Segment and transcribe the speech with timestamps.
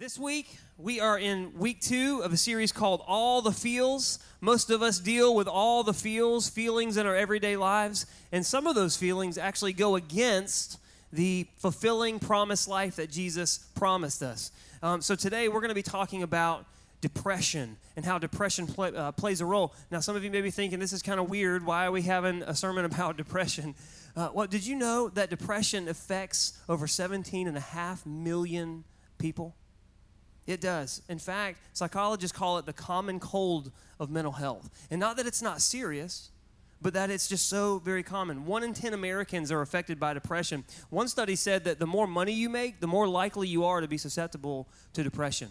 [0.00, 4.18] This week, we are in week two of a series called All the Feels.
[4.40, 8.66] Most of us deal with all the feels, feelings in our everyday lives, and some
[8.66, 10.78] of those feelings actually go against
[11.12, 14.52] the fulfilling promised life that Jesus promised us.
[14.82, 16.64] Um, so today, we're going to be talking about
[17.02, 19.74] depression and how depression play, uh, plays a role.
[19.90, 21.66] Now, some of you may be thinking this is kind of weird.
[21.66, 23.74] Why are we having a sermon about depression?
[24.16, 28.84] Uh, well, did you know that depression affects over 17 and a half million
[29.18, 29.56] people?
[30.50, 31.00] It does.
[31.08, 33.70] In fact, psychologists call it the common cold
[34.00, 34.68] of mental health.
[34.90, 36.30] And not that it's not serious,
[36.82, 38.46] but that it's just so very common.
[38.46, 40.64] One in 10 Americans are affected by depression.
[40.88, 43.86] One study said that the more money you make, the more likely you are to
[43.86, 45.50] be susceptible to depression.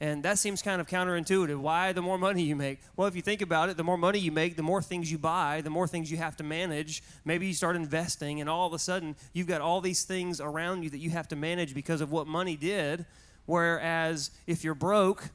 [0.00, 1.60] And that seems kind of counterintuitive.
[1.60, 2.80] Why the more money you make?
[2.96, 5.18] Well, if you think about it, the more money you make, the more things you
[5.18, 7.04] buy, the more things you have to manage.
[7.24, 10.82] Maybe you start investing, and all of a sudden, you've got all these things around
[10.82, 13.06] you that you have to manage because of what money did.
[13.46, 15.30] Whereas if you're broke,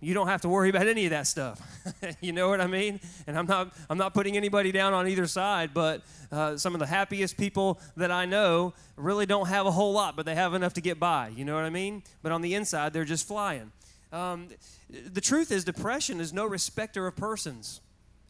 [0.00, 1.60] you don't have to worry about any of that stuff.
[2.20, 3.00] you know what I mean?
[3.26, 6.80] And I'm not, I'm not putting anybody down on either side, but uh, some of
[6.80, 10.54] the happiest people that I know really don't have a whole lot, but they have
[10.54, 11.28] enough to get by.
[11.28, 12.02] You know what I mean?
[12.22, 13.72] But on the inside, they're just flying.
[14.12, 14.48] Um,
[14.90, 17.80] the truth is, depression is no respecter of persons.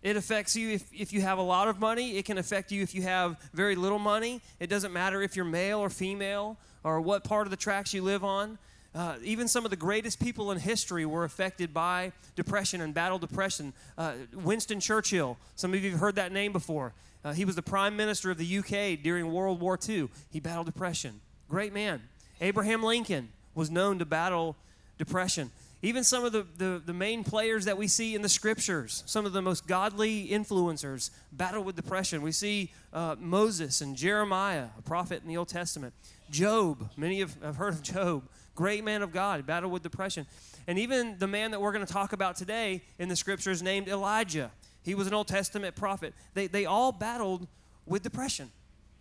[0.03, 2.19] It affects you if, if you have a lot of money.
[2.19, 4.42] It can affect you if you have very little money.
[4.60, 8.03] It doesn't matter if you're male or female or what part of the tracks you
[8.03, 8.58] live on.
[8.95, 13.20] Uh, even some of the greatest people in history were affected by depression and battled
[13.20, 13.73] depression.
[13.98, 16.92] Uh, Winston Churchill, some of you have heard that name before.
[17.25, 20.09] Uh, he was the prime minister of the UK during World War II.
[20.31, 21.20] He battled depression.
[21.48, 22.03] Great man.
[22.41, 24.56] Abraham Lincoln was known to battle
[24.98, 25.50] depression.
[25.83, 29.27] Even some of the, the, the, main players that we see in the scriptures, some
[29.27, 32.22] of the most godly influencers, battle with depression.
[32.22, 35.92] We see uh, Moses and Jeremiah, a prophet in the Old Testament.
[36.31, 38.22] Job, many have, have heard of Job
[38.55, 40.27] great man of God, battled with depression.
[40.66, 43.88] And even the man that we're going to talk about today in the scriptures named
[43.88, 44.50] Elijah.
[44.83, 46.14] He was an Old Testament prophet.
[46.34, 47.47] They, they all battled
[47.87, 48.50] with depression.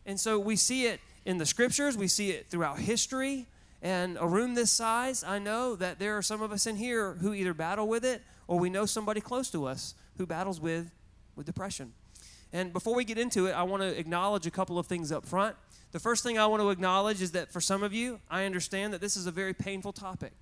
[0.06, 3.47] And so we see it in the scriptures, we see it throughout history.
[3.81, 7.14] And a room this size, I know that there are some of us in here
[7.16, 10.91] who either battle with it or we know somebody close to us who battles with,
[11.35, 11.94] with depression.
[12.53, 15.25] And before we get into it, I want to acknowledge a couple of things up
[15.25, 15.56] front.
[15.94, 18.94] The first thing I want to acknowledge is that for some of you, I understand
[18.94, 20.34] that this is a very painful topic.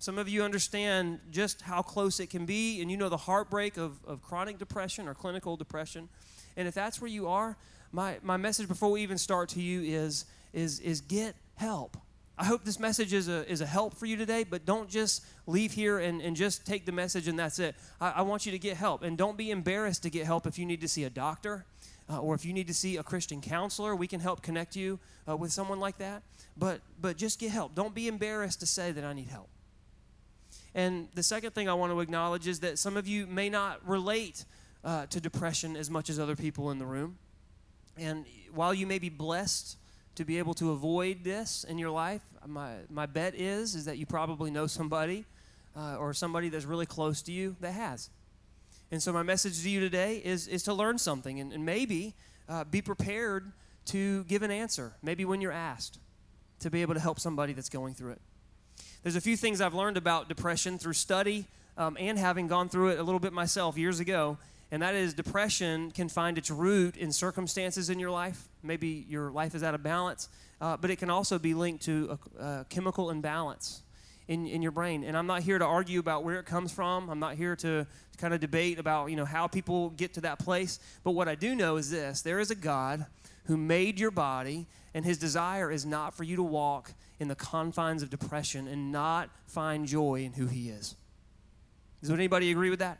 [0.00, 3.76] Some of you understand just how close it can be, and you know the heartbreak
[3.76, 6.08] of, of chronic depression or clinical depression.
[6.56, 7.56] And if that's where you are,
[7.92, 11.96] my, my message before we even start to you is, is, is get help.
[12.36, 15.24] I hope this message is a, is a help for you today, but don't just
[15.46, 17.76] leave here and, and just take the message and that's it.
[18.00, 19.04] I, I want you to get help.
[19.04, 21.66] And don't be embarrassed to get help if you need to see a doctor
[22.10, 24.98] uh, or if you need to see a Christian counselor, we can help connect you
[25.28, 26.22] uh, with someone like that.
[26.56, 27.74] But, but just get help.
[27.74, 29.48] Don't be embarrassed to say that I need help.
[30.74, 33.86] And the second thing I want to acknowledge is that some of you may not
[33.86, 34.44] relate
[34.84, 37.18] uh, to depression as much as other people in the room.
[37.96, 38.24] And
[38.54, 39.76] while you may be blessed
[40.14, 43.98] to be able to avoid this in your life, my, my bet is, is that
[43.98, 45.24] you probably know somebody
[45.76, 48.10] uh, or somebody that's really close to you that has.
[48.92, 52.14] And so, my message to you today is, is to learn something and, and maybe
[52.46, 53.50] uh, be prepared
[53.86, 55.98] to give an answer, maybe when you're asked,
[56.60, 58.20] to be able to help somebody that's going through it.
[59.02, 61.46] There's a few things I've learned about depression through study
[61.78, 64.36] um, and having gone through it a little bit myself years ago,
[64.70, 68.46] and that is depression can find its root in circumstances in your life.
[68.62, 70.28] Maybe your life is out of balance,
[70.60, 73.81] uh, but it can also be linked to a, a chemical imbalance
[74.28, 75.04] in, in your brain.
[75.04, 77.10] And I'm not here to argue about where it comes from.
[77.10, 80.20] I'm not here to, to kind of debate about, you know, how people get to
[80.22, 80.78] that place.
[81.04, 83.06] But what I do know is this there is a God
[83.44, 87.34] who made your body, and his desire is not for you to walk in the
[87.34, 90.94] confines of depression and not find joy in who he is.
[92.00, 92.98] Does anybody agree with that?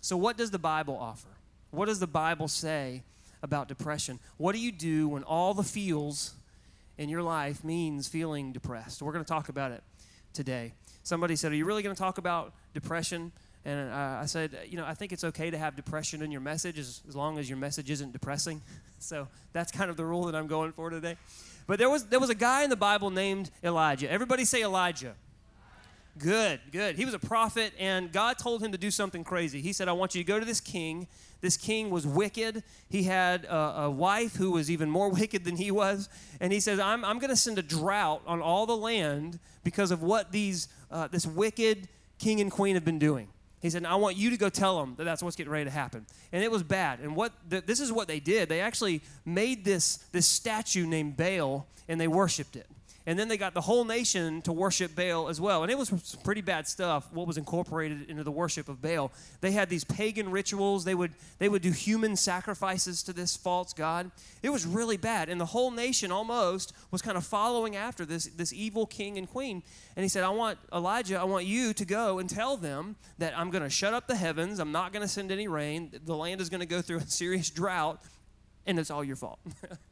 [0.00, 1.28] So, what does the Bible offer?
[1.70, 3.02] What does the Bible say
[3.42, 4.20] about depression?
[4.36, 6.34] What do you do when all the feels
[6.98, 9.02] in your life means feeling depressed.
[9.02, 9.82] We're going to talk about it
[10.32, 10.72] today.
[11.02, 13.32] Somebody said, Are you really going to talk about depression?
[13.64, 16.40] And uh, I said, You know, I think it's okay to have depression in your
[16.40, 18.62] message as, as long as your message isn't depressing.
[18.98, 21.16] so that's kind of the rule that I'm going for today.
[21.66, 24.10] But there was, there was a guy in the Bible named Elijah.
[24.10, 25.14] Everybody say Elijah.
[26.18, 26.96] Good, good.
[26.96, 29.60] He was a prophet, and God told him to do something crazy.
[29.60, 31.08] He said, I want you to go to this king
[31.40, 32.62] this king was wicked.
[32.88, 36.08] He had a, a wife who was even more wicked than he was.
[36.40, 39.90] And he says, I'm, I'm going to send a drought on all the land because
[39.90, 43.28] of what these, uh, this wicked king and queen have been doing.
[43.60, 45.70] He said, I want you to go tell them that that's what's getting ready to
[45.70, 46.06] happen.
[46.30, 47.00] And it was bad.
[47.00, 48.48] And what the, this is what they did.
[48.48, 52.66] They actually made this, this statue named Baal and they worshiped it.
[53.08, 55.62] And then they got the whole nation to worship Baal as well.
[55.62, 59.12] And it was pretty bad stuff, what was incorporated into the worship of Baal.
[59.40, 60.84] They had these pagan rituals.
[60.84, 64.10] They would, they would do human sacrifices to this false god.
[64.42, 65.28] It was really bad.
[65.28, 69.30] And the whole nation almost was kind of following after this, this evil king and
[69.30, 69.62] queen.
[69.94, 73.38] And he said, I want, Elijah, I want you to go and tell them that
[73.38, 74.58] I'm going to shut up the heavens.
[74.58, 75.92] I'm not going to send any rain.
[76.04, 78.02] The land is going to go through a serious drought.
[78.66, 79.38] And it's all your fault.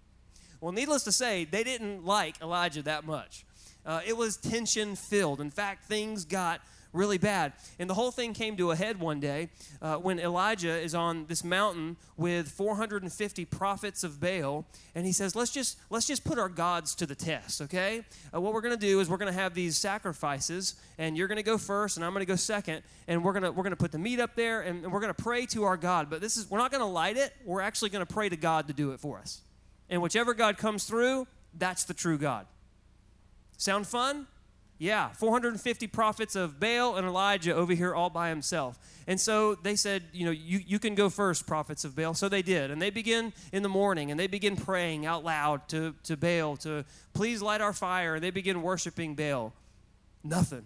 [0.64, 3.44] Well, needless to say, they didn't like Elijah that much.
[3.84, 5.42] Uh, it was tension filled.
[5.42, 6.62] In fact, things got
[6.94, 7.52] really bad.
[7.78, 9.50] And the whole thing came to a head one day
[9.82, 14.64] uh, when Elijah is on this mountain with 450 prophets of Baal,
[14.94, 18.02] and he says, "Let's just let's just put our gods to the test, okay?
[18.34, 21.28] Uh, what we're going to do is we're going to have these sacrifices, and you're
[21.28, 23.64] going to go first, and I'm going to go second, and we're going to we're
[23.64, 25.76] going to put the meat up there, and, and we're going to pray to our
[25.76, 26.08] God.
[26.08, 27.34] But this is we're not going to light it.
[27.44, 29.42] We're actually going to pray to God to do it for us."
[29.88, 31.26] And whichever God comes through,
[31.56, 32.46] that's the true God.
[33.56, 34.26] Sound fun?
[34.78, 38.78] Yeah, 450 prophets of Baal and Elijah over here all by himself.
[39.06, 42.12] And so they said, you know, you, you can go first, prophets of Baal.
[42.14, 42.70] So they did.
[42.70, 46.56] And they begin in the morning and they begin praying out loud to, to Baal
[46.58, 48.16] to please light our fire.
[48.16, 49.52] And they begin worshiping Baal.
[50.24, 50.64] Nothing.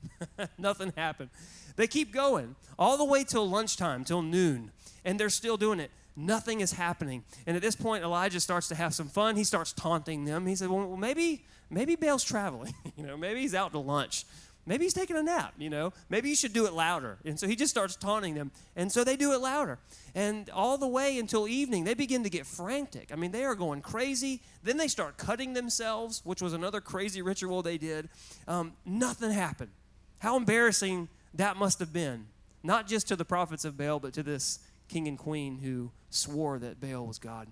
[0.58, 1.30] Nothing happened.
[1.76, 4.72] They keep going all the way till lunchtime, till noon.
[5.04, 5.90] And they're still doing it.
[6.20, 7.22] Nothing is happening.
[7.46, 9.36] And at this point, Elijah starts to have some fun.
[9.36, 10.46] He starts taunting them.
[10.46, 12.74] He said, Well, maybe, maybe Baal's traveling.
[12.96, 14.24] you know, maybe he's out to lunch.
[14.66, 15.92] Maybe he's taking a nap, you know.
[16.10, 17.18] Maybe you should do it louder.
[17.24, 18.50] And so he just starts taunting them.
[18.74, 19.78] And so they do it louder.
[20.12, 23.10] And all the way until evening, they begin to get frantic.
[23.12, 24.42] I mean, they are going crazy.
[24.64, 28.08] Then they start cutting themselves, which was another crazy ritual they did.
[28.48, 29.70] Um, nothing happened.
[30.18, 32.26] How embarrassing that must have been,
[32.64, 36.58] not just to the prophets of Baal, but to this king and queen who swore
[36.58, 37.48] that Baal was God.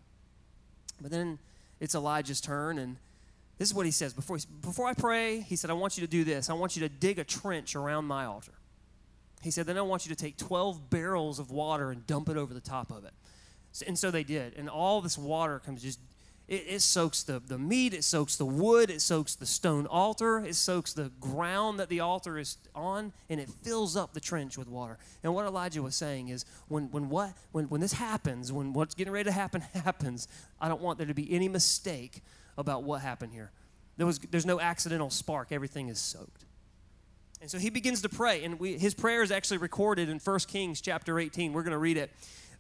[1.01, 1.39] But then
[1.81, 2.97] it's Elijah's turn, and
[3.59, 4.13] this is what he says.
[4.15, 6.51] Before, before I pray, he said, I want you to do this.
[6.51, 8.53] I want you to dig a trench around my altar.
[9.43, 12.37] He said, then I want you to take 12 barrels of water and dump it
[12.37, 13.13] over the top of it.
[13.87, 14.55] And so they did.
[14.57, 16.01] And all this water comes just
[16.49, 20.39] it, it, soaks the, the meat, it soaks the wood, it soaks the stone altar,
[20.39, 24.57] it soaks the ground that the altar is on, and it fills up the trench
[24.57, 24.99] with water.
[25.25, 28.95] And what Elijah was saying is when, when, what, when, when this happens, when what's
[28.95, 30.29] getting ready to happen happens,
[30.61, 32.23] I don't want there to be any mistake
[32.57, 33.51] about what happened here.
[33.97, 36.45] There was, there's no accidental spark, everything is soaked.
[37.41, 40.39] And so he begins to pray, and we, his prayer is actually recorded in 1
[40.49, 41.53] Kings chapter 18.
[41.53, 42.11] We're going to read it,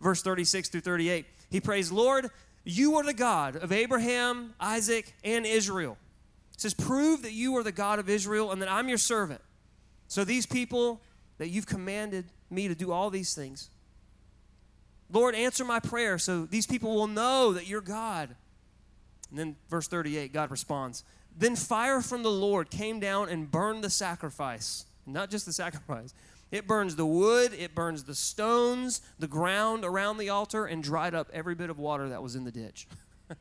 [0.00, 1.24] verse 36 through 38.
[1.50, 2.30] He prays, Lord,
[2.68, 5.96] you are the God of Abraham, Isaac, and Israel.
[6.52, 9.40] It says, Prove that you are the God of Israel and that I'm your servant.
[10.08, 11.00] So these people
[11.38, 13.70] that you've commanded me to do all these things.
[15.12, 18.34] Lord, answer my prayer so these people will know that you're God.
[19.30, 21.04] And then, verse 38, God responds
[21.38, 24.86] Then fire from the Lord came down and burned the sacrifice.
[25.06, 26.14] Not just the sacrifice,
[26.50, 31.14] it burns the wood, it burns the stones, the ground around the altar, and dried
[31.14, 32.87] up every bit of water that was in the ditch.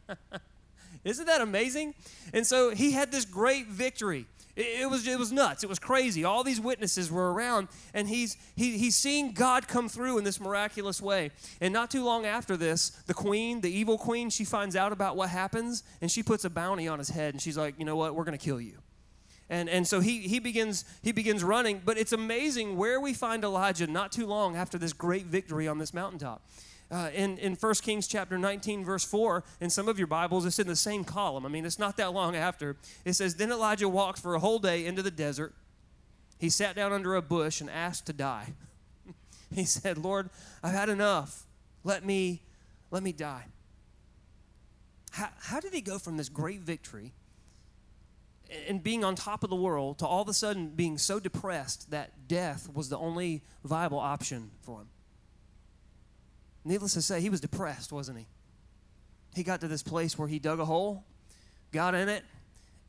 [1.04, 1.94] Isn't that amazing?
[2.34, 4.26] And so he had this great victory.
[4.56, 5.64] It, it, was, it was nuts.
[5.64, 6.24] It was crazy.
[6.24, 10.40] All these witnesses were around, and he's, he, he's seeing God come through in this
[10.40, 11.32] miraculous way.
[11.62, 15.16] And not too long after this, the queen, the evil queen, she finds out about
[15.16, 17.96] what happens, and she puts a bounty on his head, and she's like, you know
[17.96, 18.16] what?
[18.16, 18.80] We're going to kill you.
[19.50, 21.82] And, and so he, he, begins, he begins running.
[21.84, 25.78] But it's amazing where we find Elijah not too long after this great victory on
[25.78, 26.42] this mountaintop.
[26.92, 30.60] Uh, in, in 1 Kings chapter 19, verse 4, in some of your Bibles, it's
[30.60, 31.46] in the same column.
[31.46, 32.78] I mean, it's not that long after.
[33.04, 35.54] It says, Then Elijah walked for a whole day into the desert.
[36.38, 38.54] He sat down under a bush and asked to die.
[39.54, 40.30] he said, Lord,
[40.62, 41.46] I've had enough.
[41.84, 42.42] Let me,
[42.92, 43.46] let me die.
[45.12, 47.14] How, how did he go from this great victory
[48.68, 51.92] and being on top of the world to all of a sudden being so depressed
[51.92, 54.88] that death was the only viable option for him.
[56.64, 58.28] Needless to say, he was depressed, wasn't he?
[59.36, 61.04] He got to this place where he dug a hole,
[61.72, 62.24] got in it,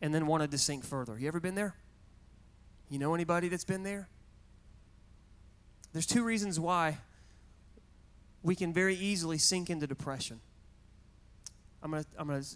[0.01, 1.19] and then wanted to sink further.
[1.19, 1.75] You ever been there?
[2.89, 4.09] You know anybody that's been there?
[5.93, 6.99] There's two reasons why
[8.43, 10.41] we can very easily sink into depression.
[11.83, 12.49] I'm going to I'm going to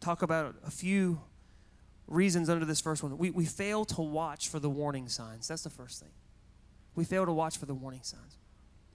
[0.00, 1.20] talk about a few
[2.08, 3.16] reasons under this first one.
[3.18, 5.48] We, we fail to watch for the warning signs.
[5.48, 6.10] That's the first thing.
[6.94, 8.36] We fail to watch for the warning signs.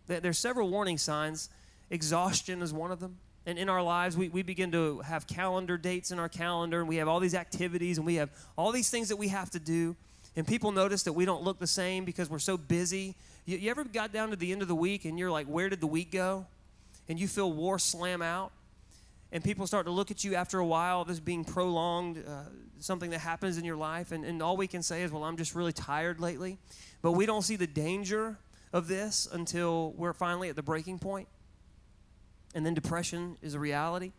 [0.07, 1.49] There's several warning signs.
[1.89, 3.17] Exhaustion is one of them.
[3.45, 6.87] And in our lives, we, we begin to have calendar dates in our calendar, and
[6.87, 9.59] we have all these activities, and we have all these things that we have to
[9.59, 9.95] do.
[10.35, 13.15] And people notice that we don't look the same because we're so busy.
[13.45, 15.69] You, you ever got down to the end of the week and you're like, where
[15.69, 16.45] did the week go?
[17.09, 18.51] And you feel war slam out?
[19.31, 22.43] And people start to look at you after a while, this being prolonged, uh,
[22.79, 25.37] something that happens in your life, and, and all we can say is, well, I'm
[25.37, 26.57] just really tired lately.
[27.01, 28.37] But we don't see the danger
[28.73, 31.27] of this until we're finally at the breaking point.
[32.53, 34.11] And then depression is a reality.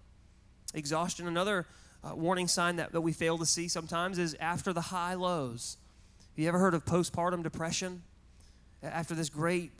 [0.74, 1.66] Exhaustion, another
[2.02, 5.76] uh, warning sign that, that we fail to see sometimes is after the high lows.
[6.30, 8.02] Have you ever heard of postpartum depression?
[8.82, 9.70] After this great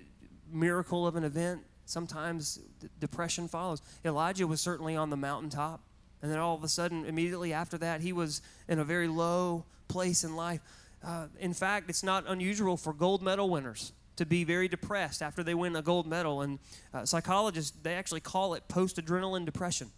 [0.52, 1.62] miracle of an event,
[1.92, 3.82] sometimes d- depression follows.
[4.04, 5.80] Elijah was certainly on the mountaintop,
[6.22, 9.64] and then all of a sudden, immediately after that, he was in a very low
[9.88, 10.60] place in life.
[11.04, 15.42] Uh, in fact, it's not unusual for gold medal winners to be very depressed after
[15.42, 16.58] they win a gold medal, and
[16.92, 19.90] uh, psychologists they actually call it post adrenaline depression.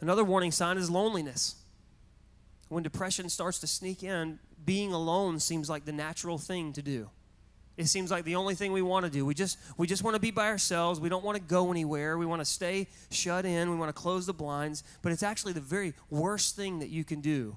[0.00, 1.56] Another warning sign is loneliness.
[2.68, 7.10] When depression starts to sneak in, being alone seems like the natural thing to do.
[7.80, 9.24] It seems like the only thing we want to do.
[9.24, 11.00] We just we just want to be by ourselves.
[11.00, 12.18] We don't want to go anywhere.
[12.18, 13.70] We want to stay shut in.
[13.70, 17.04] We want to close the blinds, but it's actually the very worst thing that you
[17.04, 17.56] can do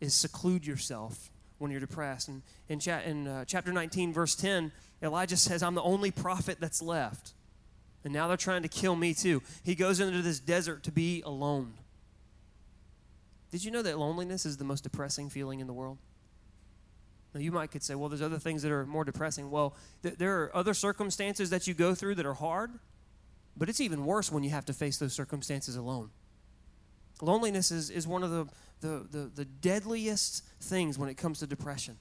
[0.00, 2.28] is seclude yourself when you're depressed.
[2.28, 4.72] And in, cha- in uh, chapter 19 verse 10,
[5.02, 7.34] Elijah says, "I'm the only prophet that's left."
[8.02, 9.42] And now they're trying to kill me too.
[9.62, 11.74] He goes into this desert to be alone.
[13.50, 15.98] Did you know that loneliness is the most depressing feeling in the world?
[17.36, 19.50] Now, you might could say, well, there's other things that are more depressing.
[19.50, 22.70] Well, th- there are other circumstances that you go through that are hard,
[23.54, 26.08] but it's even worse when you have to face those circumstances alone.
[27.20, 28.46] Loneliness is, is one of the,
[28.80, 31.98] the, the, the deadliest things when it comes to depression.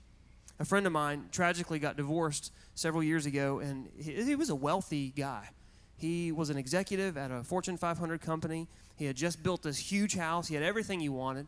[0.58, 4.56] A friend of mine tragically got divorced several years ago, and he, he was a
[4.56, 5.50] wealthy guy.
[5.98, 8.70] He was an executive at a Fortune 500 company.
[8.96, 10.48] He had just built this huge house.
[10.48, 11.48] He had everything he wanted.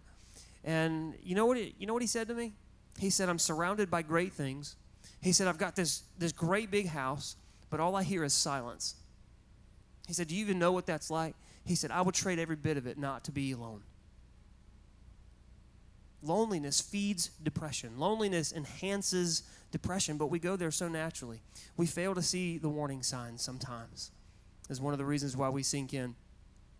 [0.66, 2.52] And you know what he, you know what he said to me?
[2.98, 4.76] He said, I'm surrounded by great things.
[5.22, 7.36] He said, I've got this, this great big house,
[7.70, 8.96] but all I hear is silence.
[10.08, 11.36] He said, Do you even know what that's like?
[11.66, 13.82] He said, I would trade every bit of it not to be alone.
[16.24, 17.98] Loneliness feeds depression.
[17.98, 21.42] Loneliness enhances depression, but we go there so naturally.
[21.76, 24.12] We fail to see the warning signs sometimes,
[24.70, 26.16] is one of the reasons why we sink in.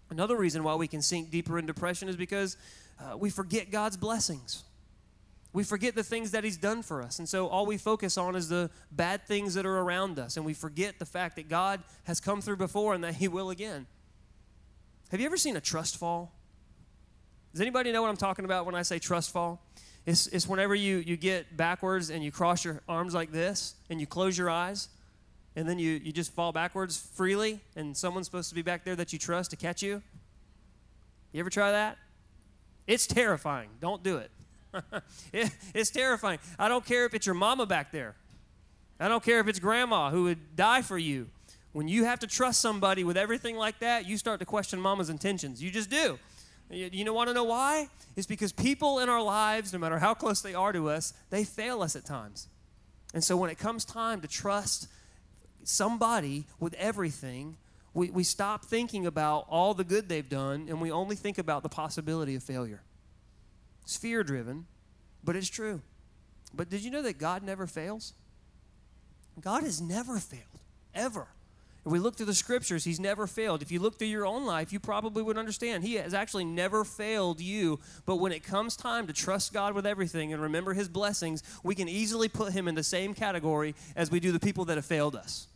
[0.10, 2.56] Another reason why we can sink deeper in depression is because
[3.00, 4.64] uh, we forget God's blessings.
[5.54, 7.20] We forget the things that He's done for us.
[7.20, 10.38] And so all we focus on is the bad things that are around us.
[10.38, 13.50] And we forget the fact that God has come through before and that He will
[13.50, 13.88] again.
[15.10, 16.34] Have you ever seen a trust fall?
[17.54, 19.62] Does anybody know what I'm talking about when I say trust fall?
[20.06, 24.00] It's, it's whenever you, you get backwards and you cross your arms like this and
[24.00, 24.90] you close your eyes
[25.56, 28.96] and then you, you just fall backwards freely and someone's supposed to be back there
[28.96, 30.02] that you trust to catch you.
[31.32, 31.98] You ever try that?
[32.86, 33.70] It's terrifying.
[33.82, 34.32] Don't do it.
[35.34, 36.40] it, it's terrifying.
[36.58, 38.16] I don't care if it's your mama back there.
[39.00, 41.28] I don't care if it's grandma who would die for you.
[41.74, 45.10] When you have to trust somebody with everything like that, you start to question mama's
[45.10, 45.62] intentions.
[45.62, 46.18] You just do.
[46.72, 47.90] You, you want to know why?
[48.16, 51.44] It's because people in our lives, no matter how close they are to us, they
[51.44, 52.48] fail us at times.
[53.14, 54.88] And so when it comes time to trust
[55.64, 57.58] somebody with everything,
[57.94, 61.64] we, we stop thinking about all the good they've done and we only think about
[61.64, 62.82] the possibility of failure.
[63.88, 64.66] It's fear driven,
[65.24, 65.82] but it's true.
[66.54, 68.12] But did you know that God never fails?
[69.40, 70.44] God has never failed,
[70.94, 71.28] ever.
[71.86, 73.62] If we look through the scriptures, He's never failed.
[73.62, 76.84] If you look through your own life, you probably would understand He has actually never
[76.84, 77.80] failed you.
[78.06, 81.74] But when it comes time to trust God with everything and remember His blessings, we
[81.74, 84.86] can easily put Him in the same category as we do the people that have
[84.86, 85.48] failed us.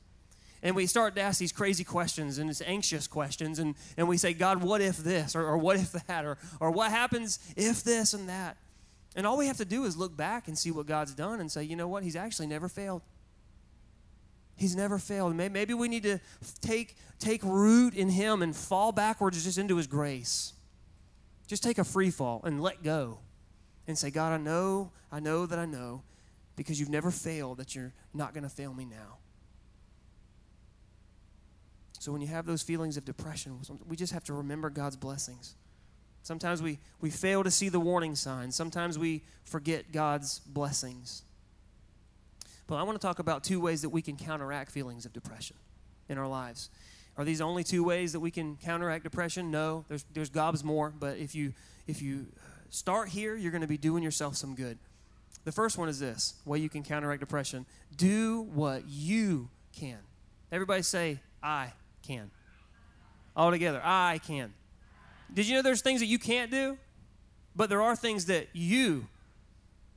[0.64, 4.18] And we start to ask these crazy questions and these anxious questions, and, and we
[4.18, 5.36] say, God, what if this?
[5.36, 6.24] Or, or what if that?
[6.24, 8.58] Or, or what happens if this and that?
[9.16, 11.52] And all we have to do is look back and see what God's done and
[11.52, 12.04] say, you know what?
[12.04, 13.02] He's actually never failed.
[14.56, 15.36] He's never failed.
[15.36, 16.20] Maybe we need to
[16.62, 20.54] take, take root in Him and fall backwards just into His grace.
[21.48, 23.20] Just take a free fall and let go
[23.88, 26.04] and say, God, I know, I know that I know
[26.56, 29.18] because you've never failed that you're not going to fail me now.
[32.02, 35.54] So when you have those feelings of depression, we just have to remember God's blessings.
[36.24, 38.56] Sometimes we, we fail to see the warning signs.
[38.56, 41.22] Sometimes we forget God's blessings.
[42.66, 45.58] But I want to talk about two ways that we can counteract feelings of depression
[46.10, 46.72] in our lives.
[47.18, 49.52] Are these only two ways that we can counteract depression?
[49.52, 50.90] No, there's, there's gobs more.
[50.90, 51.54] But if you,
[51.86, 52.26] if you
[52.72, 54.80] start here, you're going to be doing yourself some good.
[55.46, 60.00] The first one is this way you can counteract depression do what you can.
[60.52, 62.32] Everybody say, I can.
[63.36, 64.54] All together, I can.
[65.34, 66.78] Did you know there's things that you can't do?
[67.56, 69.08] But there are things that you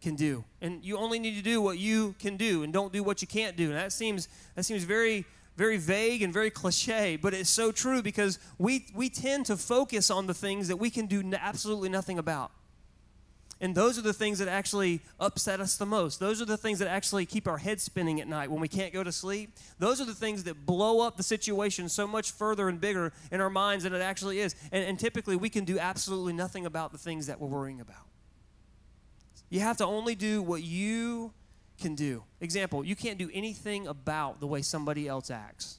[0.03, 0.45] can do.
[0.61, 3.29] And you only need to do what you can do and don't do what you
[3.29, 3.67] can't do.
[3.67, 5.25] And that seems that seems very
[5.57, 10.11] very vague and very cliche, but it's so true because we, we tend to focus
[10.11, 12.51] on the things that we can do absolutely nothing about.
[13.61, 16.21] And those are the things that actually upset us the most.
[16.21, 18.93] Those are the things that actually keep our head spinning at night when we can't
[18.93, 19.53] go to sleep.
[19.79, 23.41] Those are the things that blow up the situation so much further and bigger in
[23.41, 24.55] our minds than it actually is.
[24.73, 28.07] And, and typically, we can do absolutely nothing about the things that we're worrying about.
[29.51, 31.33] You have to only do what you
[31.81, 32.25] can do.
[32.41, 35.79] Example, you can't do anything about the way somebody else acts.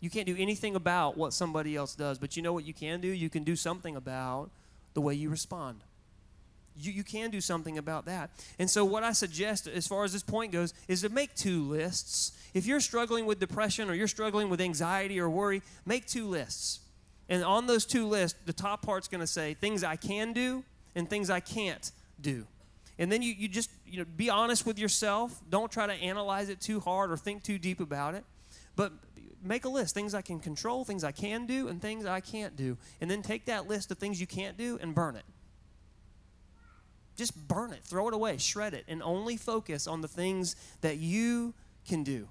[0.00, 3.00] You can't do anything about what somebody else does, but you know what you can
[3.00, 3.08] do?
[3.08, 4.50] You can do something about
[4.94, 5.82] the way you respond.
[6.76, 8.30] You, you can do something about that.
[8.58, 11.62] And so, what I suggest as far as this point goes is to make two
[11.62, 12.32] lists.
[12.52, 16.80] If you're struggling with depression or you're struggling with anxiety or worry, make two lists.
[17.28, 20.64] And on those two lists, the top part's going to say things I can do
[20.96, 22.46] and things I can't do.
[22.98, 25.40] And then you, you just you know, be honest with yourself.
[25.48, 28.24] Don't try to analyze it too hard or think too deep about it.
[28.76, 28.92] But
[29.42, 32.56] make a list things I can control, things I can do, and things I can't
[32.56, 32.76] do.
[33.00, 35.24] And then take that list of things you can't do and burn it.
[37.20, 40.96] Just burn it, throw it away, shred it, and only focus on the things that
[40.96, 41.52] you
[41.86, 42.26] can do.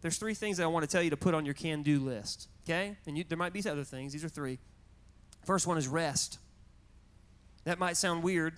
[0.00, 1.98] There's three things that I want to tell you to put on your can do
[1.98, 2.96] list, okay?
[3.06, 4.14] And you, there might be other things.
[4.14, 4.58] These are three.
[5.44, 6.38] First one is rest.
[7.64, 8.54] That might sound weird,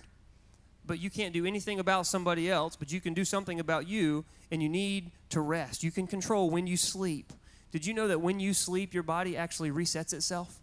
[0.85, 4.23] but you can't do anything about somebody else, but you can do something about you,
[4.51, 5.83] and you need to rest.
[5.83, 7.33] You can control when you sleep.
[7.73, 10.61] Did you know that when you sleep, your body actually resets itself?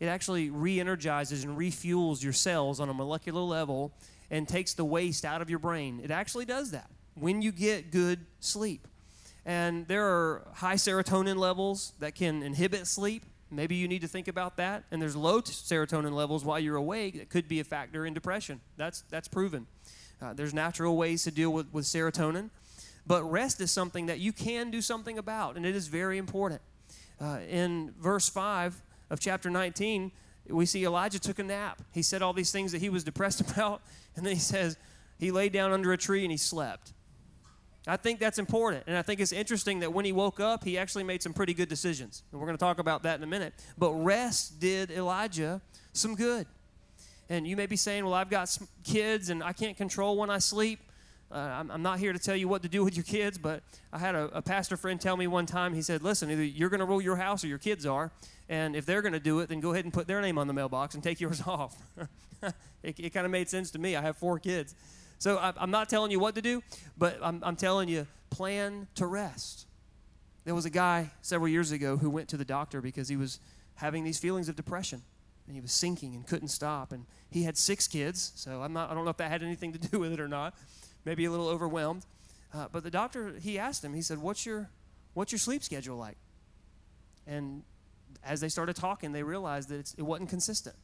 [0.00, 3.92] It actually re energizes and refuels your cells on a molecular level
[4.30, 6.00] and takes the waste out of your brain.
[6.02, 8.86] It actually does that when you get good sleep.
[9.46, 13.24] And there are high serotonin levels that can inhibit sleep.
[13.50, 14.84] Maybe you need to think about that.
[14.90, 18.60] And there's low serotonin levels while you're awake that could be a factor in depression.
[18.76, 19.66] That's, that's proven.
[20.20, 22.50] Uh, there's natural ways to deal with, with serotonin.
[23.06, 26.62] But rest is something that you can do something about, and it is very important.
[27.20, 30.10] Uh, in verse 5 of chapter 19,
[30.48, 31.80] we see Elijah took a nap.
[31.92, 33.82] He said all these things that he was depressed about,
[34.16, 34.76] and then he says
[35.18, 36.92] he laid down under a tree and he slept.
[37.86, 38.84] I think that's important.
[38.86, 41.52] And I think it's interesting that when he woke up, he actually made some pretty
[41.52, 42.22] good decisions.
[42.32, 43.52] And we're going to talk about that in a minute.
[43.76, 45.60] But rest did Elijah
[45.92, 46.46] some good.
[47.28, 50.38] And you may be saying, well, I've got kids and I can't control when I
[50.38, 50.80] sleep.
[51.34, 53.64] Uh, I'm, I'm, not here to tell you what to do with your kids, but
[53.92, 56.68] I had a, a pastor friend tell me one time, he said, listen, either you're
[56.68, 58.12] going to rule your house or your kids are.
[58.48, 60.46] And if they're going to do it, then go ahead and put their name on
[60.46, 61.76] the mailbox and take yours off.
[62.84, 63.96] it, it kind of made sense to me.
[63.96, 64.76] I have four kids.
[65.18, 66.62] So I, am not telling you what to do,
[66.96, 69.66] but I'm, I'm telling you plan to rest.
[70.44, 73.40] There was a guy several years ago who went to the doctor because he was
[73.74, 75.02] having these feelings of depression
[75.46, 76.92] and he was sinking and couldn't stop.
[76.92, 79.72] And he had six kids, so I'm not, I don't know if that had anything
[79.72, 80.54] to do with it or not.
[81.04, 82.04] Maybe a little overwhelmed.
[82.52, 84.70] Uh, but the doctor, he asked him, he said, what's your,
[85.14, 86.16] what's your sleep schedule like?
[87.26, 87.62] And
[88.22, 90.76] as they started talking, they realized that it wasn't consistent.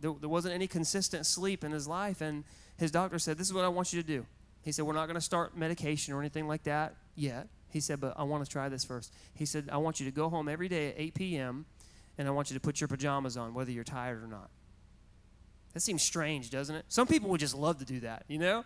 [0.00, 2.20] There, there wasn't any consistent sleep in his life.
[2.20, 2.44] And
[2.76, 4.26] his doctor said, This is what I want you to do.
[4.62, 7.48] He said, We're not going to start medication or anything like that yet.
[7.70, 9.12] He said, But I want to try this first.
[9.34, 11.66] He said, I want you to go home every day at 8 p.m.
[12.18, 14.50] and I want you to put your pajamas on, whether you're tired or not.
[15.72, 16.86] That seems strange, doesn't it?
[16.88, 18.64] Some people would just love to do that, you know?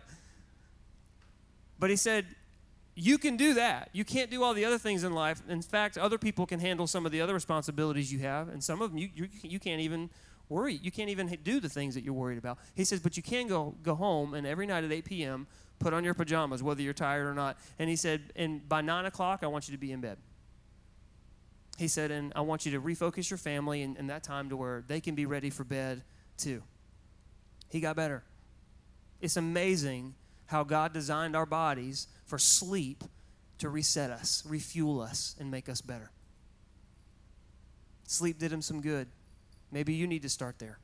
[1.81, 2.27] But he said,
[2.93, 3.89] you can do that.
[3.91, 5.41] You can't do all the other things in life.
[5.49, 8.83] In fact, other people can handle some of the other responsibilities you have, and some
[8.83, 10.11] of them you, you, you can't even
[10.47, 10.75] worry.
[10.75, 12.59] You can't even do the things that you're worried about.
[12.75, 15.47] He says, but you can go go home and every night at 8 p.m.
[15.79, 17.57] put on your pajamas, whether you're tired or not.
[17.79, 20.19] And he said, and by nine o'clock, I want you to be in bed.
[21.79, 24.55] He said, and I want you to refocus your family in, in that time to
[24.55, 26.03] where they can be ready for bed
[26.37, 26.61] too.
[27.69, 28.23] He got better.
[29.19, 30.13] It's amazing
[30.51, 33.03] how God designed our bodies for sleep
[33.57, 36.11] to reset us, refuel us, and make us better.
[38.05, 39.07] Sleep did him some good.
[39.71, 40.77] Maybe you need to start there.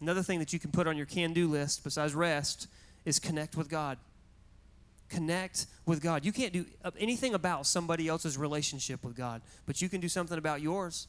[0.00, 2.68] Another thing that you can put on your can do list besides rest
[3.04, 3.98] is connect with God.
[5.08, 6.24] Connect with God.
[6.24, 6.64] You can't do
[6.96, 11.08] anything about somebody else's relationship with God, but you can do something about yours.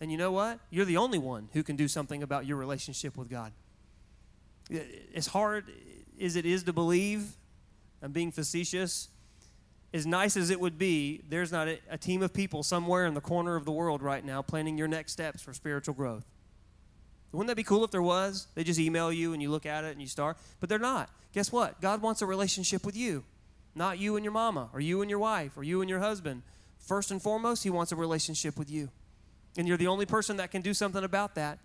[0.00, 0.58] And you know what?
[0.70, 3.52] You're the only one who can do something about your relationship with God.
[4.70, 5.66] It's hard
[6.20, 7.32] as it is to believe,
[8.02, 9.08] I'm being facetious,
[9.92, 13.14] as nice as it would be, there's not a, a, team of people somewhere in
[13.14, 16.24] the corner of the world right now planning your next steps for spiritual growth.
[17.32, 18.46] Wouldn't that be cool if there was?
[18.54, 20.36] They just email you and you look at it and you start.
[20.58, 21.10] But they're not.
[21.32, 21.80] Guess what?
[21.80, 23.24] God wants a relationship with you,
[23.74, 26.42] not you and your mama, or you and your wife, or you and your husband.
[26.78, 28.90] First and foremost, He wants a relationship with you.
[29.56, 31.58] And you're the only person that can do something about that.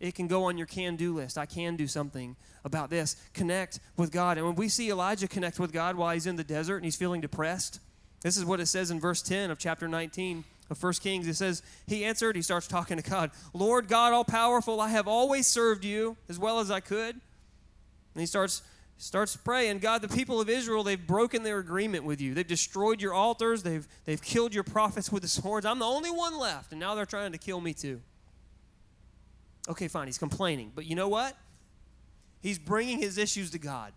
[0.00, 1.36] It can go on your can do list.
[1.36, 2.34] I can do something
[2.64, 3.16] about this.
[3.34, 4.38] Connect with God.
[4.38, 6.96] And when we see Elijah connect with God while he's in the desert and he's
[6.96, 7.80] feeling depressed,
[8.22, 11.28] This is what it says in verse 10 of chapter 19 of 1 Kings.
[11.28, 15.06] It says, He answered, he starts talking to God, Lord God, all powerful, I have
[15.06, 17.14] always served you as well as I could.
[18.14, 18.62] And he starts
[18.98, 23.00] starts praying god the people of israel they've broken their agreement with you they've destroyed
[23.00, 26.70] your altars they've they've killed your prophets with the swords i'm the only one left
[26.70, 28.02] and now they're trying to kill me too
[29.68, 31.36] okay fine he's complaining but you know what
[32.40, 33.92] he's bringing his issues to god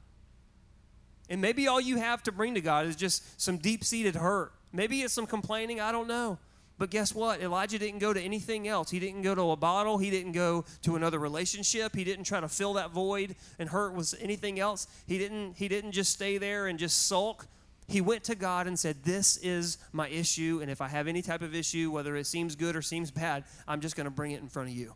[1.30, 5.02] and maybe all you have to bring to god is just some deep-seated hurt maybe
[5.02, 6.38] it's some complaining i don't know
[6.78, 7.42] but guess what?
[7.42, 8.90] Elijah didn't go to anything else.
[8.90, 9.98] He didn't go to a bottle.
[9.98, 11.96] He didn't go to another relationship.
[11.96, 14.88] He didn't try to fill that void and hurt with anything else.
[15.06, 17.48] He didn't he didn't just stay there and just sulk.
[17.88, 21.22] He went to God and said, "This is my issue, and if I have any
[21.22, 24.32] type of issue, whether it seems good or seems bad, I'm just going to bring
[24.32, 24.96] it in front of you."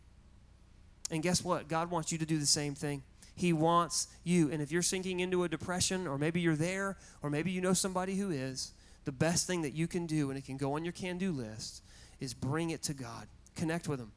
[1.10, 1.68] And guess what?
[1.68, 3.02] God wants you to do the same thing.
[3.34, 4.50] He wants you.
[4.50, 7.72] And if you're sinking into a depression or maybe you're there or maybe you know
[7.72, 8.72] somebody who is,
[9.04, 11.32] the best thing that you can do, and it can go on your can do
[11.32, 11.82] list,
[12.20, 13.26] is bring it to God.
[13.54, 14.12] Connect with Him.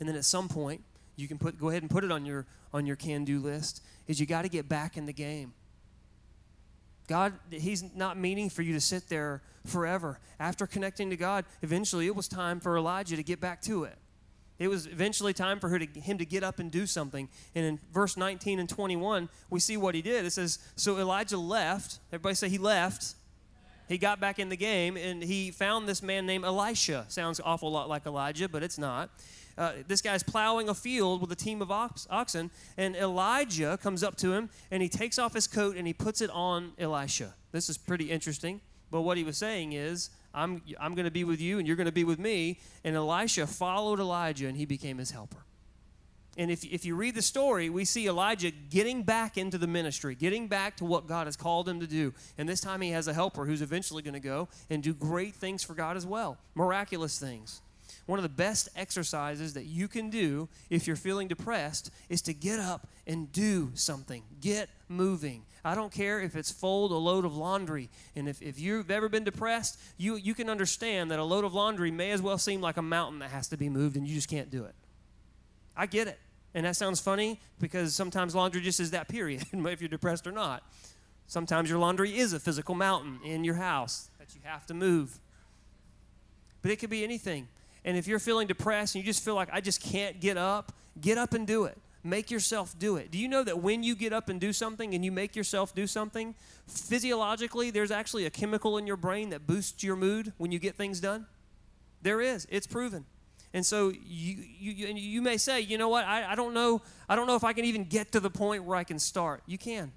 [0.00, 0.82] And then at some point,
[1.14, 3.82] you can put, go ahead and put it on your, on your can do list,
[4.08, 5.54] is you got to get back in the game.
[7.06, 10.18] God, He's not meaning for you to sit there forever.
[10.40, 13.96] After connecting to God, eventually it was time for Elijah to get back to it.
[14.58, 17.28] It was eventually time for to, him to get up and do something.
[17.54, 20.24] And in verse 19 and 21, we see what he did.
[20.24, 22.00] It says, So Elijah left.
[22.10, 23.14] Everybody say he left
[23.88, 27.04] he got back in the game and he found this man named Elisha.
[27.08, 29.10] Sounds awful lot like Elijah, but it's not.
[29.56, 34.02] Uh, this guy's plowing a field with a team of ox- oxen, and Elijah comes
[34.02, 37.32] up to him and he takes off his coat and he puts it on Elisha.
[37.52, 41.24] This is pretty interesting, but what he was saying is, I'm, I'm going to be
[41.24, 42.60] with you and you're going to be with me.
[42.84, 45.38] And Elisha followed Elijah and he became his helper.
[46.38, 50.14] And if, if you read the story, we see Elijah getting back into the ministry,
[50.14, 52.12] getting back to what God has called him to do.
[52.36, 55.34] And this time he has a helper who's eventually going to go and do great
[55.34, 57.62] things for God as well, miraculous things.
[58.06, 62.32] One of the best exercises that you can do if you're feeling depressed is to
[62.32, 64.22] get up and do something.
[64.40, 65.42] Get moving.
[65.64, 67.90] I don't care if it's fold a load of laundry.
[68.14, 71.52] And if, if you've ever been depressed, you, you can understand that a load of
[71.52, 74.14] laundry may as well seem like a mountain that has to be moved and you
[74.14, 74.74] just can't do it.
[75.76, 76.20] I get it.
[76.54, 80.32] And that sounds funny because sometimes laundry just is that period, if you're depressed or
[80.32, 80.62] not.
[81.26, 85.18] Sometimes your laundry is a physical mountain in your house that you have to move.
[86.62, 87.48] But it could be anything.
[87.86, 90.72] And if you're feeling depressed and you just feel like, I just can't get up,
[91.00, 91.78] get up and do it.
[92.02, 93.12] Make yourself do it.
[93.12, 95.74] Do you know that when you get up and do something and you make yourself
[95.74, 96.34] do something,
[96.66, 100.74] physiologically, there's actually a chemical in your brain that boosts your mood when you get
[100.74, 101.26] things done?
[102.02, 102.46] There is.
[102.50, 103.06] It's proven.
[103.54, 107.14] And so you, you, you may say, you know what, I, I, don't know, I
[107.14, 109.42] don't know if I can even get to the point where I can start.
[109.46, 109.92] You can.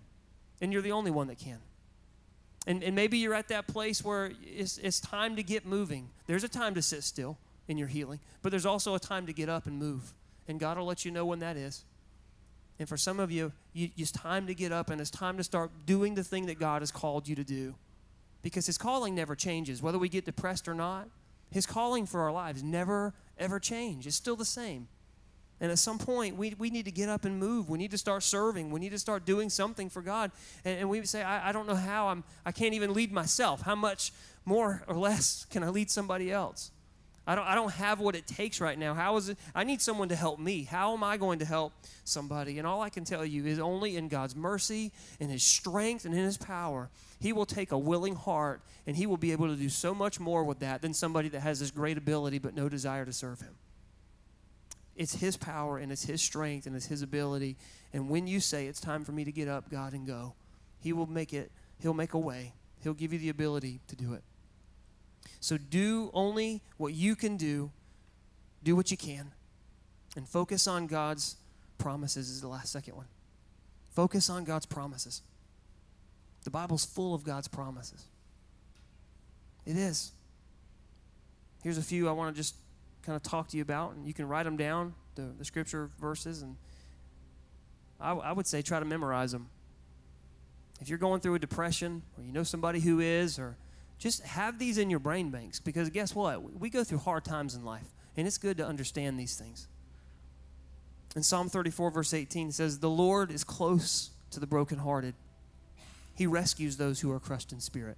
[0.61, 1.57] And you're the only one that can.
[2.67, 6.09] And, and maybe you're at that place where it's, it's time to get moving.
[6.27, 7.37] There's a time to sit still
[7.69, 10.13] in your healing, but there's also a time to get up and move.
[10.47, 11.85] And God will let you know when that is.
[12.79, 15.71] And for some of you, it's time to get up and it's time to start
[15.85, 17.75] doing the thing that God has called you to do.
[18.41, 21.07] Because His calling never changes, whether we get depressed or not.
[21.51, 24.07] His calling for our lives never, ever change.
[24.07, 24.87] It's still the same.
[25.61, 27.69] And at some point, we, we need to get up and move.
[27.69, 28.71] We need to start serving.
[28.71, 30.31] We need to start doing something for God.
[30.63, 32.07] And, and we say, I, I don't know how.
[32.07, 33.61] I'm, I can't even lead myself.
[33.61, 34.13] How much
[34.45, 36.71] more or less can I lead somebody else?
[37.27, 38.93] I don't, I don't have what it takes right now.
[38.93, 39.37] How is it?
[39.53, 40.63] I need someone to help me.
[40.63, 42.57] How am I going to help somebody?
[42.57, 46.13] And all I can tell you is only in God's mercy, in His strength, and
[46.13, 49.55] in His power, He will take a willing heart and He will be able to
[49.55, 52.67] do so much more with that than somebody that has this great ability but no
[52.67, 53.55] desire to serve Him.
[54.95, 57.57] It's His power and it's His strength and it's His ability.
[57.93, 60.33] And when you say, It's time for me to get up, God, and go,
[60.81, 62.53] He will make it, He'll make a way.
[62.81, 64.23] He'll give you the ability to do it.
[65.39, 67.71] So do only what you can do,
[68.63, 69.31] do what you can,
[70.15, 71.37] and focus on God's
[71.77, 73.07] promises, is the last second one.
[73.91, 75.21] Focus on God's promises.
[76.43, 78.05] The Bible's full of God's promises.
[79.65, 80.11] It is.
[81.63, 82.55] Here's a few I want to just
[83.03, 85.89] kind of talk to you about, and you can write them down, the, the scripture
[85.99, 86.55] verses, and
[87.99, 89.49] I, I would say try to memorize them.
[90.81, 93.57] If you're going through a depression, or you know somebody who is, or
[93.99, 96.57] just have these in your brain banks because guess what?
[96.59, 99.67] We go through hard times in life, and it's good to understand these things.
[101.15, 105.15] In Psalm 34, verse 18, says, The Lord is close to the brokenhearted.
[106.15, 107.97] He rescues those who are crushed in spirit.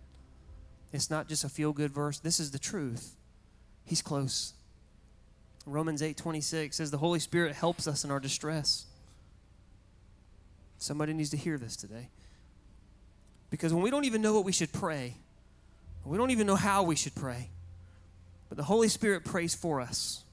[0.91, 3.15] It's not just a feel good verse, this is the truth.
[3.85, 4.53] He's close.
[5.65, 8.85] Romans 8 26 says, The Holy Spirit helps us in our distress.
[10.79, 12.09] Somebody needs to hear this today.
[13.51, 15.17] Because when we don't even know what we should pray,
[16.05, 17.49] We don't even know how we should pray.
[18.49, 20.23] But the Holy Spirit prays for us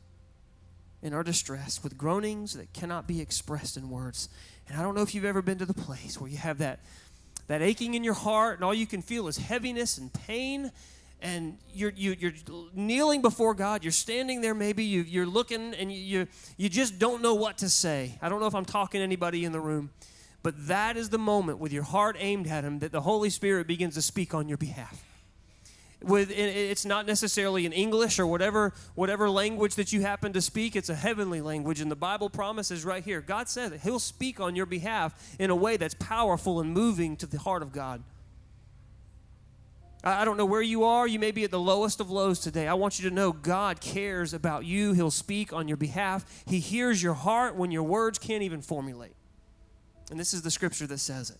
[1.02, 4.28] in our distress with groanings that cannot be expressed in words.
[4.68, 6.80] And I don't know if you've ever been to the place where you have that,
[7.46, 10.72] that aching in your heart and all you can feel is heaviness and pain.
[11.20, 13.84] And you're, you, are you are kneeling before God.
[13.84, 16.26] You're standing there, maybe you, you're looking, and you, you,
[16.56, 18.18] you just don't know what to say.
[18.22, 19.90] I don't know if I'm talking to anybody in the room,
[20.42, 23.66] but that is the moment with your heart aimed at Him that the Holy Spirit
[23.66, 25.07] begins to speak on your behalf
[26.02, 30.76] with it's not necessarily in english or whatever whatever language that you happen to speak
[30.76, 34.38] it's a heavenly language and the bible promises right here god said that he'll speak
[34.38, 38.02] on your behalf in a way that's powerful and moving to the heart of god
[40.04, 41.08] I don't know where you are.
[41.08, 42.68] You may be at the lowest of lows today.
[42.68, 44.92] I want you to know God cares about you.
[44.92, 46.44] He'll speak on your behalf.
[46.46, 49.16] He hears your heart when your words can't even formulate.
[50.10, 51.38] And this is the scripture that says it.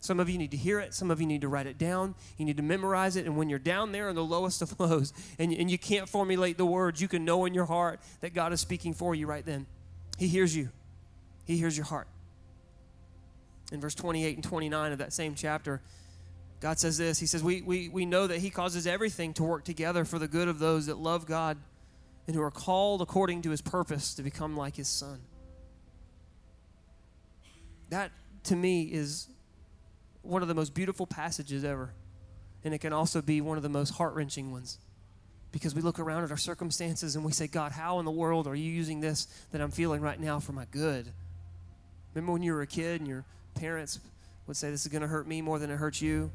[0.00, 0.94] Some of you need to hear it.
[0.94, 2.14] Some of you need to write it down.
[2.36, 3.26] You need to memorize it.
[3.26, 6.56] And when you're down there in the lowest of lows and, and you can't formulate
[6.56, 9.44] the words, you can know in your heart that God is speaking for you right
[9.44, 9.66] then.
[10.16, 10.70] He hears you,
[11.44, 12.08] He hears your heart.
[13.70, 15.82] In verse 28 and 29 of that same chapter,
[16.60, 19.64] God says this He says, we, we, we know that He causes everything to work
[19.64, 21.58] together for the good of those that love God
[22.26, 25.20] and who are called according to His purpose to become like His Son.
[27.90, 28.12] That,
[28.44, 29.28] to me, is
[30.28, 31.92] one of the most beautiful passages ever.
[32.62, 34.78] And it can also be one of the most heart wrenching ones.
[35.50, 38.46] Because we look around at our circumstances and we say, God, how in the world
[38.46, 41.10] are you using this that I'm feeling right now for my good?
[42.14, 44.00] Remember when you were a kid and your parents
[44.46, 46.30] would say, This is going to hurt me more than it hurts you?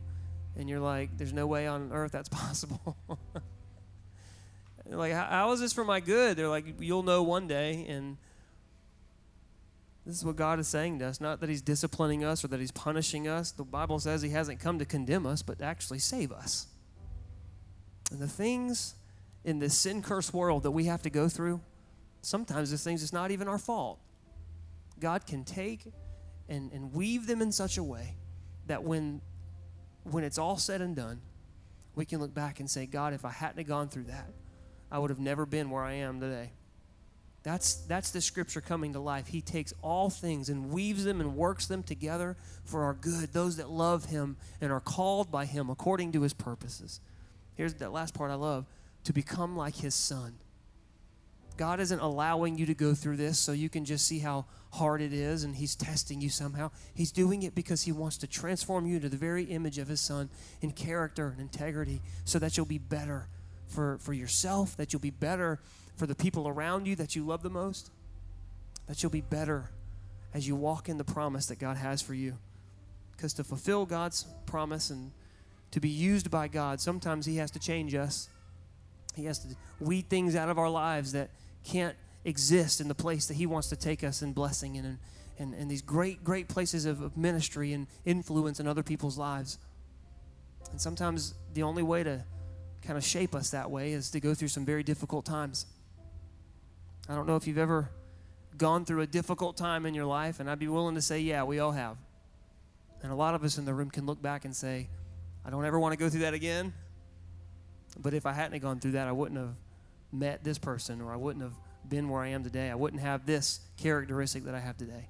[0.58, 2.98] And you're like, There's no way on earth that's possible.
[4.88, 6.36] like, how is this for my good?
[6.36, 7.86] They're like, You'll know one day.
[7.88, 8.18] And
[10.06, 11.22] this is what God is saying to us.
[11.22, 13.52] Not that He's disciplining us or that He's punishing us.
[13.52, 16.68] The Bible says He hasn't come to condemn us, but to actually save us.
[18.12, 18.96] And the things
[19.46, 21.62] in this sin cursed world that we have to go through,
[22.22, 24.00] sometimes the things it's not even our fault.
[25.00, 25.92] God can take
[26.50, 28.16] and, and weave them in such a way
[28.68, 29.22] that when,
[30.04, 31.22] when it's all said and done,
[31.96, 34.32] we can look back and say, God, if I hadn't have gone through that,
[34.92, 36.52] I would have never been where I am today.
[37.44, 39.28] That's, that's the scripture coming to life.
[39.28, 43.58] He takes all things and weaves them and works them together for our good, those
[43.58, 47.02] that love Him and are called by Him according to His purposes.
[47.56, 48.66] Here's that last part I love
[49.04, 50.36] to become like His Son.
[51.58, 55.02] God isn't allowing you to go through this so you can just see how hard
[55.02, 56.72] it is and He's testing you somehow.
[56.96, 60.00] He's doing it because He wants to transform you into the very image of His
[60.00, 60.30] Son
[60.62, 63.28] in character and integrity so that you'll be better
[63.68, 65.60] for, for yourself, that you'll be better
[65.96, 67.92] for the people around you that you love the most,
[68.88, 69.70] that you'll be better
[70.34, 72.38] as you walk in the promise that God has for you.
[73.12, 75.12] Because to fulfill God's promise and
[75.72, 78.30] to be used by God, sometimes He has to change us.
[79.16, 81.30] He has to weed things out of our lives that
[81.64, 84.98] can't exist in the place that He wants to take us in blessing and,
[85.38, 89.60] in these great, great places of ministry and influence in other people's lives.
[90.72, 92.24] And sometimes the only way to
[92.82, 95.66] kind of shape us that way is to go through some very difficult times.
[97.10, 97.90] I don't know if you've ever
[98.58, 101.44] gone through a difficult time in your life, and I'd be willing to say, yeah,
[101.44, 101.98] we all have.
[103.02, 104.88] And a lot of us in the room can look back and say,
[105.46, 106.74] I don't ever want to go through that again.
[108.00, 109.56] But if I hadn't gone through that, I wouldn't have
[110.12, 111.54] met this person, or I wouldn't have
[111.88, 112.70] been where I am today.
[112.70, 115.10] I wouldn't have this characteristic that I have today.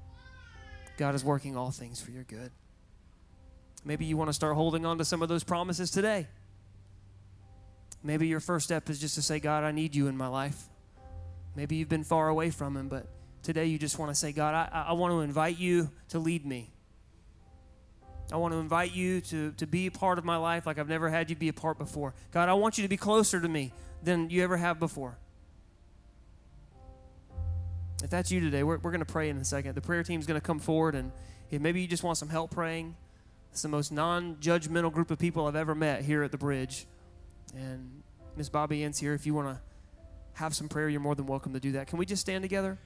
[0.98, 2.52] God is working all things for your good.
[3.86, 6.28] Maybe you want to start holding on to some of those promises today.
[8.02, 10.70] Maybe your first step is just to say, God, I need you in my life.
[11.56, 13.08] Maybe you've been far away from Him, but
[13.44, 16.46] today you just want to say, God, I, I want to invite you to lead
[16.46, 16.72] me.
[18.32, 20.90] I want to invite you to, to be a part of my life like I've
[20.90, 22.16] never had you be a part before.
[22.32, 25.18] God, I want you to be closer to me than you ever have before.
[28.04, 29.76] If that's you today, we're, we're going to pray in a second.
[29.76, 31.12] The prayer team's going to come forward, and
[31.52, 32.96] maybe you just want some help praying,
[33.54, 36.88] it's the most non judgmental group of people I've ever met here at the bridge.
[37.56, 38.02] And
[38.36, 39.62] Miss Bobby Ann's here if you want to
[40.34, 41.88] have some prayer, you're more than welcome to do that.
[41.88, 42.78] Can we just stand together?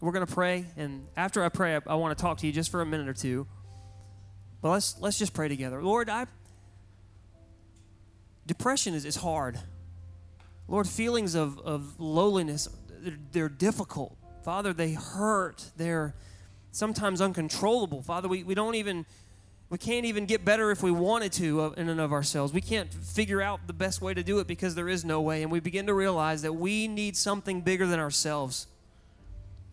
[0.00, 2.52] We're going to pray, and after I pray, I, I want to talk to you
[2.52, 3.46] just for a minute or two.
[4.60, 5.82] But let's let's just pray together.
[5.82, 6.26] Lord, I
[8.46, 9.58] depression is, is hard.
[10.66, 14.16] Lord, feelings of, of lowliness, they're, they're difficult.
[14.44, 15.64] Father, they hurt.
[15.76, 16.14] They're
[16.72, 18.02] sometimes uncontrollable.
[18.02, 19.06] Father, we, we don't even
[19.70, 22.52] we can't even get better if we wanted to uh, in and of ourselves.
[22.52, 25.42] We can't figure out the best way to do it because there is no way.
[25.42, 28.66] And we begin to realize that we need something bigger than ourselves.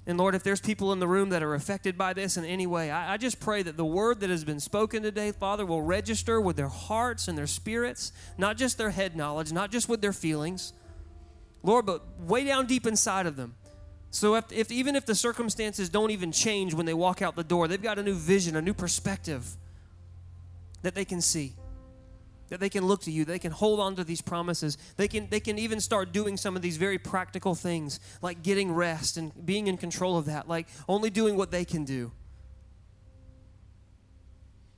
[0.05, 2.67] And Lord, if there's people in the room that are affected by this in any
[2.67, 5.81] way, I, I, just pray that the word that has been spoken today, Father, will
[5.81, 10.01] register with their hearts and their spirits, not just their head knowledge, not just with
[10.01, 10.73] their feelings,
[11.63, 13.55] Lord, but way down deep inside of them.
[14.11, 17.43] So if, if even if the circumstances don't even change when they walk out the
[17.43, 19.57] door, they've got a new vision, a new perspective
[20.85, 21.55] that they can see
[22.49, 24.77] that they can look to you they can hold on to these promises.
[24.97, 28.71] They can they can even start doing some of these very practical things like getting
[28.71, 32.11] rest and being in control of that like only doing what they can do.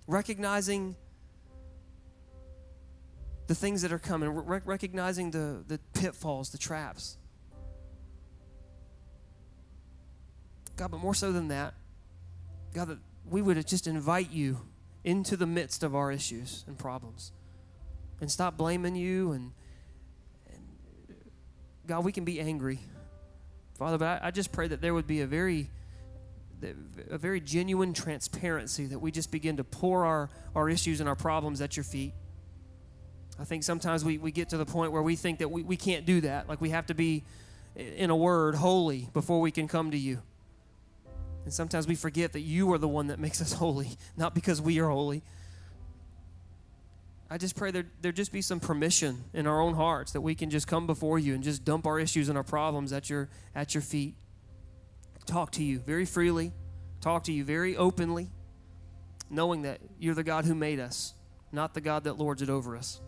[0.08, 0.96] Recognizing
[3.48, 7.18] the things that are coming re- recognizing the the pitfalls the traps.
[10.78, 11.74] God but more so than that
[12.74, 14.62] god that we would just invite you
[15.08, 17.32] into the midst of our issues and problems
[18.20, 19.54] and stop blaming you and,
[20.52, 20.62] and
[21.88, 22.80] God, we can be angry.
[23.80, 25.70] Father, but I, I just pray that there would be a very
[27.12, 31.16] a very genuine transparency that we just begin to pour our, our issues and our
[31.16, 32.14] problems at your feet.
[33.40, 35.78] I think sometimes we, we get to the point where we think that we, we
[35.78, 36.50] can't do that.
[36.50, 37.24] Like we have to be,
[37.76, 40.22] in a word, holy before we can come to you.
[41.48, 44.62] And sometimes we forget that you are the one that makes us holy, not because
[44.62, 45.24] we are holy.
[47.30, 50.36] I just pray there there just be some permission in our own hearts that we
[50.36, 53.30] can just come before you and just dump our issues and our problems at your
[53.56, 54.16] at your feet.
[55.26, 56.52] Talk to you very freely,
[57.00, 58.30] talk to you very openly,
[59.30, 61.14] knowing that you're the God who made us,
[61.54, 63.00] not the God that lords it over us.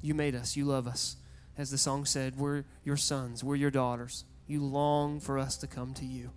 [0.00, 1.16] You made us, you love us.
[1.58, 4.24] As the song said, we're your sons, we're your daughters.
[4.46, 6.30] You long for us to come to you.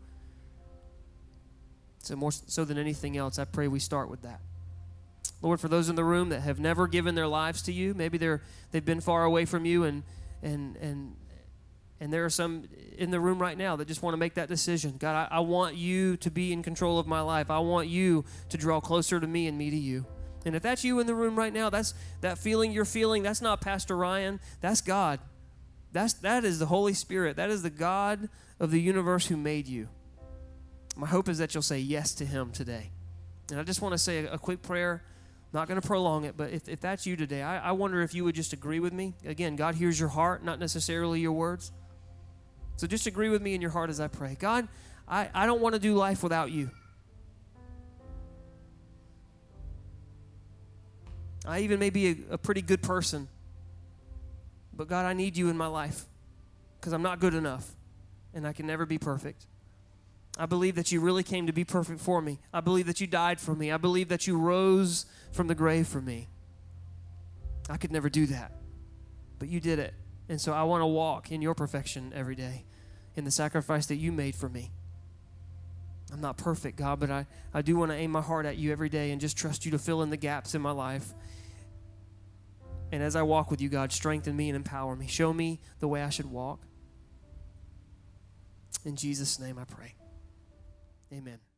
[2.04, 4.42] So more so than anything else, I pray we start with that.
[5.42, 8.18] Lord, for those in the room that have never given their lives to you, maybe
[8.18, 10.04] they're they've been far away from you and
[10.42, 11.16] and and
[12.00, 12.66] and there are some
[12.98, 14.96] in the room right now that just want to make that decision.
[15.00, 17.50] God, I, I want you to be in control of my life.
[17.50, 20.06] I want you to draw closer to me and me to you.
[20.46, 23.42] And if that's you in the room right now, that's that feeling you're feeling, that's
[23.42, 25.22] not Pastor Ryan, that's God.
[25.94, 27.38] That's that is the Holy Spirit.
[27.38, 28.28] That is the God
[28.60, 29.88] of the universe who made you.
[30.96, 32.92] My hope is that you'll say yes to him today.
[33.50, 35.04] And I just want to say a, quick prayer
[35.52, 38.16] not going to prolong it, but if, if that's you today, I, I wonder if
[38.16, 39.14] you would just agree with me.
[39.26, 41.72] Again, God hears your heart, not necessarily your words.
[42.78, 44.36] So just agree with me in your heart as I pray.
[44.40, 44.68] God,
[45.08, 46.72] I, I don't want to do life without you.
[51.46, 53.28] I even may be a, a pretty good person,
[54.74, 56.06] but God, I need you in my life
[56.80, 57.70] because I'm not good enough
[58.34, 59.46] and I can never be perfect.
[60.38, 62.40] I believe that you really came to be perfect for me.
[62.52, 63.72] I believe that you died for me.
[63.72, 66.28] I believe that you rose from the grave for me.
[67.70, 68.52] I could never do that,
[69.40, 69.94] but you did it.
[70.28, 72.66] And so I want to walk in your perfection every day,
[73.16, 74.72] in the sacrifice that you made for me.
[76.12, 78.72] I'm not perfect, God, but I, I do want to aim my heart at you
[78.72, 81.14] every day and just trust you to fill in the gaps in my life.
[82.92, 85.08] And as I walk with you, God, strengthen me and empower me.
[85.08, 86.60] Show me the way I should walk.
[88.86, 89.96] In Jesus' name I pray.
[91.14, 91.53] Amen.